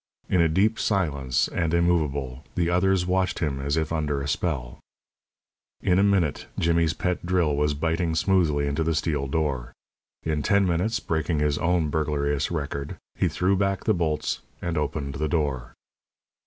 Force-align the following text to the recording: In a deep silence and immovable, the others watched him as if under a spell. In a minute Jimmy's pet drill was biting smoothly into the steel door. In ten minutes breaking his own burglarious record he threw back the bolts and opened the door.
In 0.29 0.41
a 0.41 0.49
deep 0.49 0.79
silence 0.79 1.47
and 1.49 1.75
immovable, 1.75 2.43
the 2.55 2.71
others 2.71 3.05
watched 3.05 3.37
him 3.37 3.59
as 3.61 3.77
if 3.77 3.93
under 3.93 4.19
a 4.19 4.27
spell. 4.27 4.79
In 5.83 5.99
a 5.99 6.03
minute 6.03 6.47
Jimmy's 6.57 6.93
pet 6.95 7.23
drill 7.23 7.55
was 7.55 7.75
biting 7.75 8.15
smoothly 8.15 8.65
into 8.65 8.83
the 8.83 8.95
steel 8.95 9.27
door. 9.27 9.73
In 10.23 10.41
ten 10.41 10.65
minutes 10.65 10.99
breaking 10.99 11.37
his 11.37 11.59
own 11.59 11.89
burglarious 11.91 12.49
record 12.49 12.97
he 13.13 13.27
threw 13.27 13.55
back 13.55 13.83
the 13.83 13.93
bolts 13.93 14.41
and 14.59 14.75
opened 14.75 15.13
the 15.13 15.29
door. 15.29 15.75